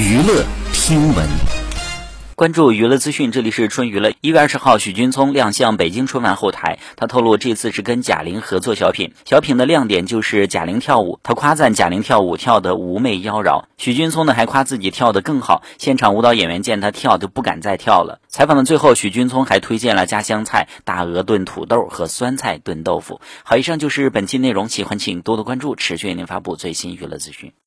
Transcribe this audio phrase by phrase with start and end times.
[0.00, 1.28] 娱乐听闻，
[2.34, 3.30] 关注娱乐资讯。
[3.30, 6.78] 这里是春娱乐，一月二十号，许君聪亮相北京春晚后台。
[6.96, 11.20] 他透露这次是跟贾玲合作小品，小品的亮点就是贾玲跳舞。
[11.22, 15.62] 他夸赞贾玲跳舞跳得妩媚妖娆，许君聪呢还夸自己跳得更好。
[15.76, 18.20] 现场舞蹈演员见他跳都不敢再跳了。
[18.26, 23.20] 采访的最后，许君聪还推荐了家乡菜、大鹅炖土豆和酸菜炖豆腐。
[23.44, 27.52] 好，以上就是本期内容，喜欢请多多关注，持续为您发布最新娱乐资讯。